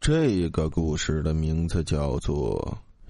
[0.00, 2.58] 这个故事的名字叫做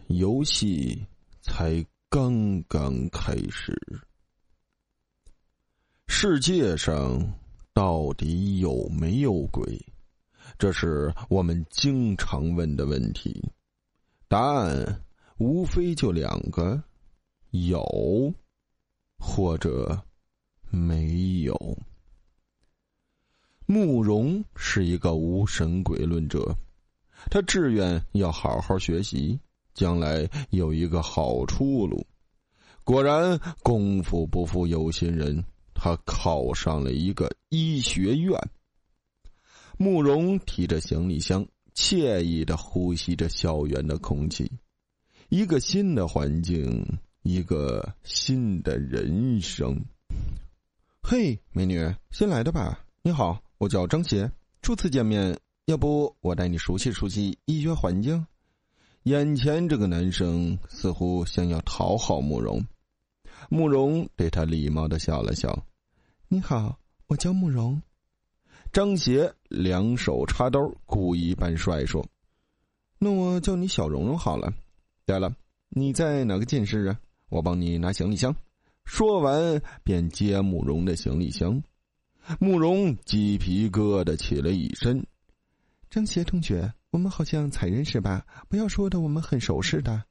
[0.16, 1.06] 《游戏
[1.40, 3.72] 才刚刚开始》。
[6.08, 7.32] 世界上
[7.72, 9.80] 到底有没有鬼？
[10.58, 13.40] 这是我们经常问的问题。
[14.26, 15.00] 答案
[15.38, 16.82] 无非就两个：
[17.50, 18.34] 有，
[19.16, 19.96] 或者
[20.70, 21.56] 没有。
[23.66, 26.52] 慕容是一个无神鬼论者。
[27.28, 29.38] 他志愿要好好学习，
[29.74, 32.06] 将来有一个好出路。
[32.84, 35.44] 果然，功夫不负有心人，
[35.74, 38.36] 他考上了一个医学院。
[39.76, 44.50] 慕容提着行李箱，惬意的呼吸着校园的空气。
[45.28, 46.84] 一个新的环境，
[47.22, 49.80] 一个新的人生。
[51.02, 52.84] 嘿，美女，新来的吧？
[53.02, 54.30] 你好，我叫张杰，
[54.62, 55.38] 初次见面。
[55.70, 58.26] 要不我带你熟悉熟悉医学环境。
[59.04, 62.66] 眼前这个男生似乎想要讨好慕容，
[63.48, 65.64] 慕容对他礼貌的笑了笑
[66.26, 67.80] ：“你好，我叫慕容。”
[68.72, 72.04] 张协两手插兜，故意扮帅说
[72.98, 74.52] ：“那我叫你小蓉蓉好了。”
[75.06, 75.32] 对了，
[75.68, 76.98] 你在哪个寝室啊？
[77.28, 78.34] 我帮你拿行李箱。
[78.84, 81.62] 说完便接慕容的行李箱，
[82.40, 85.06] 慕容鸡皮疙瘩起了一身。
[85.90, 88.24] 张协同学，我们好像才认识吧？
[88.48, 90.04] 不要说的我们很熟似的。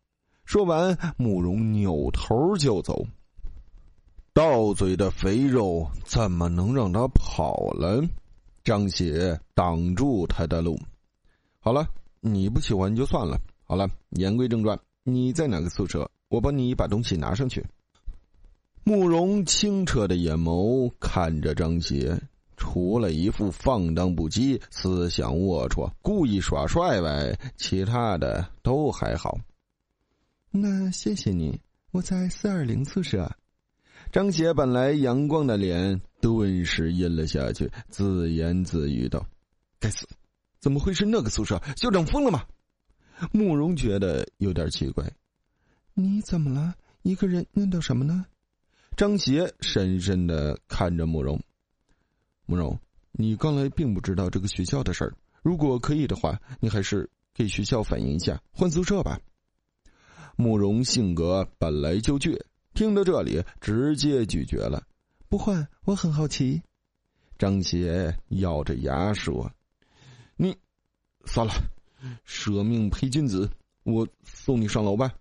[0.44, 3.08] 说完，慕容扭头就走。
[4.34, 8.06] 到嘴的肥肉怎么能让他跑了？
[8.62, 10.78] 张协挡住他的路。
[11.60, 11.88] 好了，
[12.20, 13.40] 你不喜欢就算了。
[13.64, 16.12] 好了，言归正传，你在哪个宿舍？
[16.28, 17.66] 我帮你把东西拿上去。
[18.84, 22.22] 慕容清澈的眼眸看着张协。
[22.60, 29.40] 除了一副放荡不羁、思想龌龊、故意耍帅外，其他的都还好。
[30.52, 31.60] 那谢谢你，
[31.92, 33.32] 我在四二零宿舍。
[34.12, 39.26] 张协本来阳光的脸顿时阴了下去，自言自语道
[39.80, 40.06] ：“该死，
[40.60, 41.62] 怎么会是那个宿舍？
[41.78, 42.44] 校长疯了吗？”
[43.32, 45.10] 慕容觉得有点奇怪。
[45.94, 46.76] 你怎么了？
[47.04, 48.26] 一个人念叨什么呢？
[48.98, 51.40] 张协深深的看着慕容。
[52.50, 52.80] 慕容，
[53.12, 55.14] 你刚来并不知道这个学校的事儿。
[55.44, 59.20] 如果可以的话，你还是给学校反映一下，换宿舍吧。
[60.36, 62.42] 慕容性格本来就倔，
[62.74, 64.82] 听到这里直接拒绝了，
[65.30, 65.68] 不换。
[65.86, 66.60] 我很好奇。
[67.38, 69.52] 张协咬着牙说
[70.36, 70.58] ：“你，
[71.26, 71.54] 算了，
[72.26, 73.48] 舍命陪君子，
[73.84, 75.14] 我送你上楼吧。”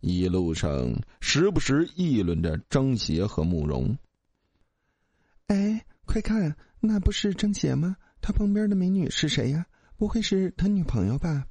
[0.00, 3.98] 一路上时不时议论着张协和慕容。
[5.48, 5.84] 哎。
[6.08, 7.98] 快看，那不是张杰吗？
[8.22, 9.66] 他旁边的美女是谁呀？
[9.98, 11.46] 不会是他女朋友吧？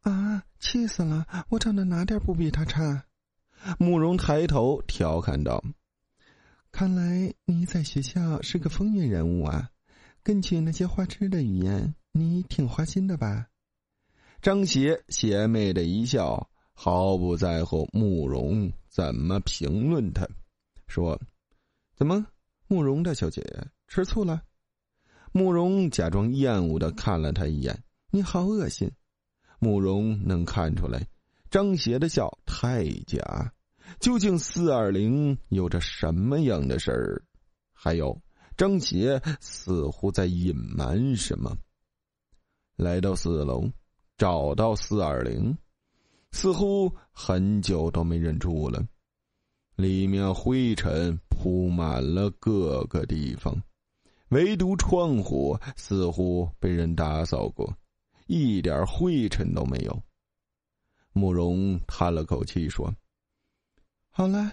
[0.00, 0.42] 啊！
[0.58, 1.24] 气死了！
[1.50, 3.04] 我长得哪点不比他差？
[3.78, 5.62] 慕容抬头调侃道
[6.72, 9.70] ：“看来你在学校是个风云人物啊！
[10.24, 13.46] 根据那些花痴的语言，你挺花心的吧？”
[14.42, 20.26] 张邪邪魅的一笑，毫不在乎慕容怎么评论他，
[20.88, 21.20] 说
[21.94, 22.26] ：“怎么，
[22.66, 23.44] 慕容大小姐？”
[23.86, 24.42] 吃醋了，
[25.32, 27.82] 慕容假装厌恶的看了他一眼。
[28.10, 28.90] 你好恶心！
[29.58, 31.06] 慕容能看出来，
[31.50, 33.52] 张协的笑太假。
[34.00, 37.22] 究竟四二零有着什么样的事儿？
[37.72, 38.20] 还有，
[38.56, 41.56] 张协似乎在隐瞒什么。
[42.74, 43.70] 来到四楼，
[44.18, 45.56] 找到四二零，
[46.32, 48.84] 似乎很久都没人住了。
[49.76, 53.62] 里面灰尘铺满了各个地方。
[54.30, 57.76] 唯独窗户似乎被人打扫过，
[58.26, 60.02] 一点灰尘都没有。
[61.12, 62.92] 慕容叹了口气说
[64.10, 64.52] ：“好了，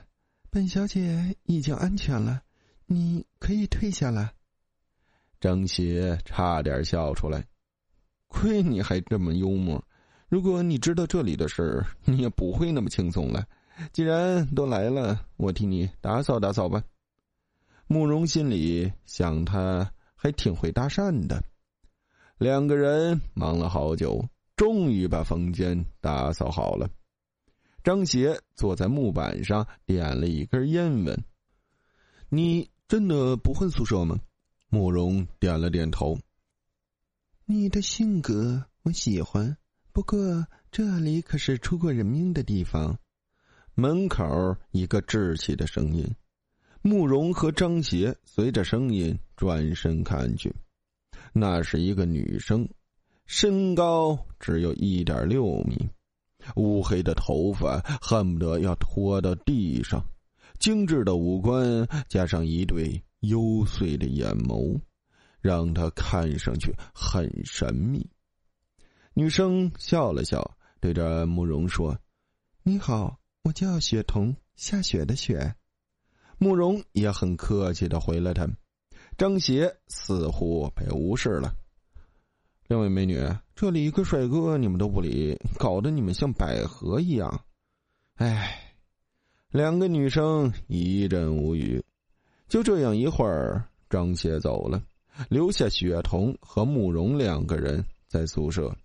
[0.50, 2.44] 本小姐已经安全了，
[2.86, 4.32] 你可以退下了。”
[5.42, 7.46] 张协差点笑出来，
[8.28, 9.84] 亏你还这么幽默。
[10.30, 13.46] 如果你知道这里的事儿，你也不会那么轻松了。
[13.92, 16.84] 既然都来了，我替你打扫打扫吧。
[17.88, 21.44] 慕容心里想，他还挺会搭讪的。
[22.38, 26.90] 两个人忙了好久，终于把房间打扫好了。
[27.84, 31.24] 张协坐在木板上，点了一根烟，问
[32.30, 34.20] ：“你真的不换宿舍吗？”
[34.70, 36.18] 慕容点了点头。
[37.46, 39.58] 你的性格我喜欢，
[39.92, 42.98] 不过这里可是出过人命的地方。
[43.76, 46.16] 门口一个稚气的声音。
[46.86, 50.54] 慕容和张杰随着声音转身看去，
[51.32, 52.68] 那是一个女生，
[53.26, 55.90] 身高只有一点六米，
[56.58, 60.06] 乌黑的头发恨不得要拖到地上，
[60.60, 64.78] 精致的五官加上一对幽邃的眼眸，
[65.40, 68.06] 让他看上去很神秘。
[69.14, 71.98] 女生笑了笑，对着慕容说
[72.62, 75.56] ：“你好，我叫雪桐，下雪的雪。”
[76.44, 78.46] 慕容也很客气的回了他。
[79.18, 81.56] 张协似乎被无视了。
[82.68, 83.18] 两位美女，
[83.56, 87.46] 这里一个帅哥你们都不理，搞得你们像百合一样。
[88.16, 88.76] 唉，
[89.52, 91.82] 两个女生一阵无语。
[92.50, 94.84] 就这样一会儿，张协走了，
[95.30, 98.76] 留下雪桐和慕容两个人在宿舍，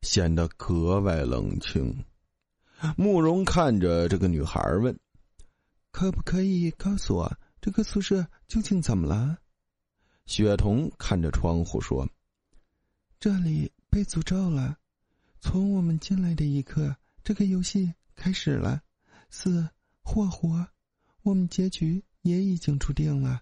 [0.00, 1.94] 显得格外冷清。
[2.96, 4.96] 慕容看着这个女孩问
[5.96, 9.38] ：“可不可以告诉我？”这个宿舍究竟怎么了？
[10.26, 12.06] 雪桐看着窗户说
[13.18, 14.76] ：“这里被诅咒了。
[15.40, 16.94] 从我们进来的一刻，
[17.24, 18.82] 这个游戏开始了，
[19.30, 19.70] 死
[20.02, 20.68] 或活，
[21.22, 23.40] 我们结局也已经注定了。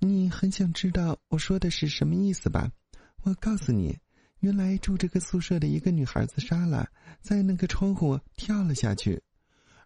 [0.00, 2.70] 你很想知道我说的是什么意思吧？
[3.22, 3.98] 我告诉你，
[4.40, 6.90] 原来住这个宿舍的一个女孩自杀了，
[7.22, 9.22] 在那个窗户跳了下去，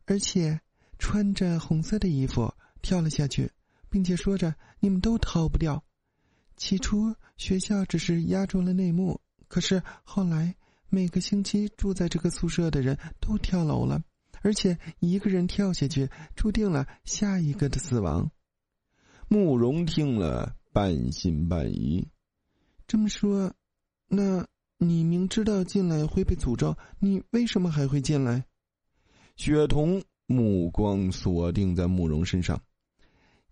[0.07, 0.61] 而且
[0.99, 2.53] 穿着红色的衣服。”
[2.83, 3.51] 跳了下去，
[3.89, 5.83] 并且说着：“你们都逃不掉。”
[6.57, 10.55] 起初学校只是压住了内幕，可是后来
[10.89, 14.05] 每个星期住在这个宿舍的人都跳楼了，
[14.43, 18.31] 而且一个人跳下去，注定了下一个的死亡。
[19.27, 22.07] 慕容听了，半信半疑。
[22.87, 23.53] 这么说，
[24.07, 24.47] 那
[24.79, 28.45] 你明知道进来会被诅咒，你为什么还会进来？
[29.35, 32.61] 雪桐目光锁定在慕容身上。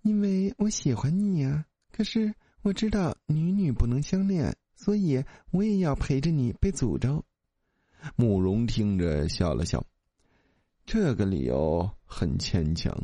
[0.03, 7.25] 因为我喜欢你呀，可是我知道女女不能相恋，所以我也要陪着你被诅咒。
[8.17, 9.83] 慕容听着笑了笑，
[10.85, 12.95] 这个理由很牵强。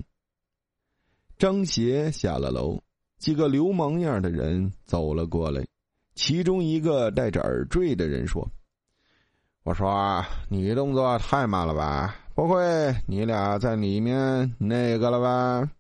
[1.39, 2.83] 张协下了楼，
[3.17, 5.67] 几个流氓样的人走了过来，
[6.15, 8.47] 其中一个戴着耳坠的人说
[9.65, 12.15] ：“我说你动作太慢了吧？
[12.47, 15.71] 不会你俩在里面那个了吧？”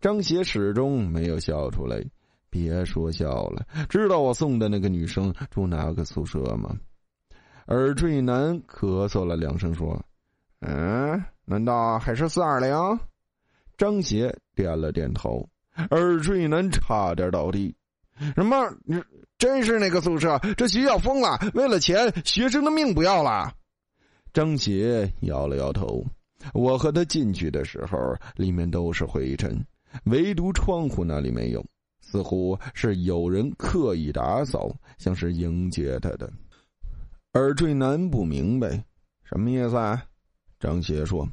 [0.00, 2.04] 张邪始终没有笑出来，
[2.50, 3.64] 别说笑了。
[3.88, 6.76] 知道我送的那个女生住哪个宿舍吗？
[7.68, 9.98] 耳坠男咳嗽了两声，说
[10.60, 12.76] ：“嗯，难道还是四二零？”
[13.78, 15.48] 张邪点了点头。
[15.90, 17.74] 耳坠男差点倒地
[18.36, 18.56] ：“什么？
[19.38, 20.38] 真是那个宿舍？
[20.56, 21.38] 这学校疯了！
[21.54, 23.50] 为了钱，学生的命不要了？”
[24.34, 26.04] 张杰摇了摇头
[26.52, 27.96] ：“我和他进去的时候，
[28.34, 29.64] 里面都是灰尘。”
[30.06, 31.64] 唯独窗户那里没有，
[32.00, 36.28] 似乎是有人刻意打扫，像是迎接他的。
[37.34, 38.84] 耳坠男不明白，
[39.22, 40.04] 什么意思啊？
[40.58, 41.28] 张杰说：“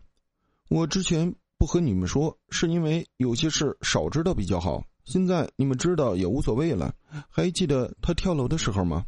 [0.69, 4.83] 我之前不和你们说，是因为有些事少知道比较好。
[5.05, 6.93] 现在你们知道也无所谓了。
[7.29, 9.03] 还记得他跳楼的时候吗？”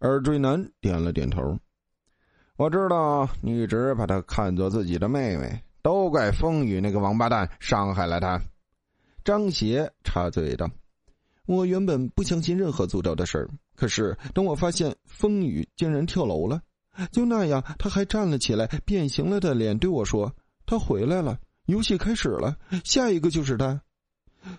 [0.00, 1.58] 耳坠男点了点头。
[2.56, 8.40] 我知道你一直把他看作自己的妹妹，都怪风雨那个王八蛋伤害了他。
[9.24, 10.70] 张邪插嘴道
[11.46, 16.62] ：“我原本不相信任何诅咒的事儿，可是等我发现风雨竟然跳楼了，
[17.10, 20.32] 就那样，他还站了起来，变形了的脸对我说
[20.64, 23.82] ：‘他回来了，游戏开始了，下一个就是他。’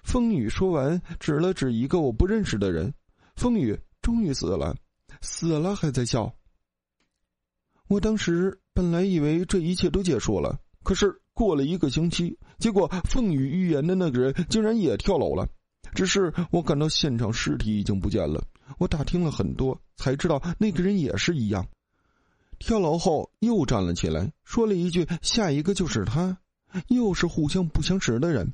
[0.04, 2.94] 风雨说完，指了指一个我不认识的人。
[3.38, 4.76] 风雨终于死了，
[5.22, 6.34] 死了还在笑。
[7.88, 15.46] 我当时本来以为这一切都结束了，可是……”过了一个星期，结果凤羽预言的那个人竟然也跳楼了。
[15.94, 18.42] 只是我赶到现场，尸体已经不见了。
[18.78, 21.68] 我打听了很多，才知道那个人也是一样，
[22.58, 26.38] 跳楼后又站了起来，说了一句：“下一个就是他。”
[26.88, 28.54] 又是互相不相识的人。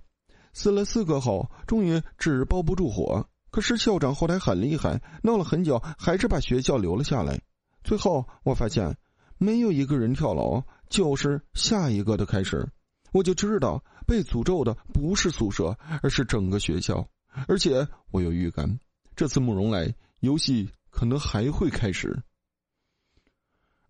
[0.51, 3.29] 死了四个后，终于纸包不住火。
[3.51, 7.39] 可是校长后来很厉害，闹了很久，还是把学校留了下来。
[7.83, 8.97] 最后我发现，
[9.41, 10.63] 没有一个人跳楼。
[10.87, 12.67] 就是下一个的开始，
[13.13, 17.07] 我就知道被诅咒的不是宿舍，而是整个学校。
[17.47, 18.77] 而且我有预感，
[19.15, 22.21] 这次慕容来，游戏可能还会开始。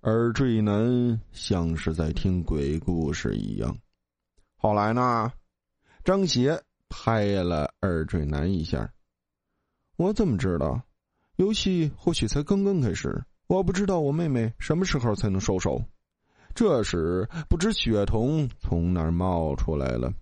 [0.01, 3.75] 耳坠男像是在听鬼故事一样。
[4.57, 5.33] 后来呢？
[6.03, 8.93] 张协拍了耳坠男一下。
[9.95, 10.83] 我怎么知道？
[11.37, 13.23] 游戏或许才刚刚开始。
[13.51, 15.83] 我不知道我妹妹什么时候才能收手。
[16.55, 20.13] 这时，不知雪桐从哪儿冒出来了。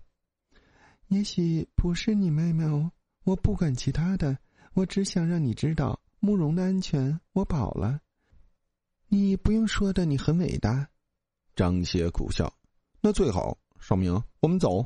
[1.06, 2.90] 也许不是你妹妹哦，
[3.22, 4.36] 我不管其他的，
[4.74, 8.00] 我只想让你知道，慕容的安全我保了。
[9.06, 10.88] 你不用说的，你很伟大。
[11.54, 12.52] 张协苦笑。
[13.00, 14.84] 那最好，少明，我们走。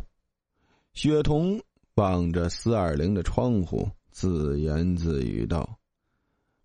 [0.92, 1.58] 雪桐
[1.94, 5.78] 望着四二零的窗户，自言自语道：“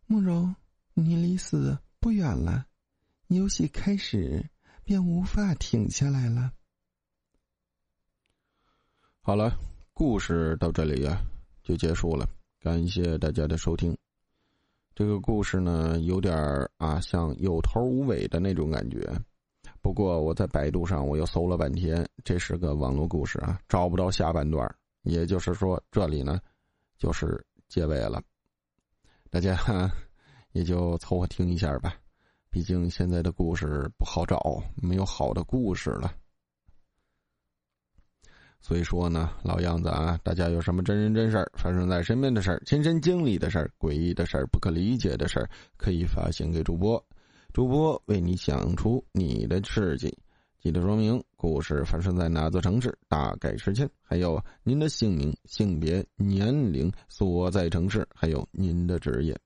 [0.08, 0.54] 慕容，
[1.00, 2.66] 你离死不远了，
[3.28, 4.50] 游戏开始
[4.84, 6.52] 便无法停下来了。”
[9.22, 9.56] 好了，
[9.94, 11.22] 故事到这里呀
[11.64, 12.28] 就结束了。
[12.60, 13.98] 感谢大家的收听。
[14.96, 16.36] 这个故事呢，有点
[16.78, 19.00] 啊，像有头无尾的那种感觉。
[19.82, 24.70] 不过我在百度上我又搜了半天，这是个网络故事啊，找不到下半段。
[25.04, 26.42] 也就是说，这里呢，
[26.98, 28.22] 就是结尾了。
[29.30, 29.56] 大家
[30.60, 31.96] 也就凑合听一下吧，
[32.50, 36.14] 毕竟现在的故事不好找，没有好的故事了。
[38.60, 47.02] 所以说呢，老样子啊，大家有什么真人真事儿发生在身边的事儿、亲身经历的事儿、诡异的事儿、不可理解的事儿，可以发信给主播，
[47.54, 50.14] 主播为你想出你的事迹。
[50.60, 59.40] 记得说明故事发生在哪座城市、大概时间，还有您的姓名、性别、年龄、所在城市，还有您的职业。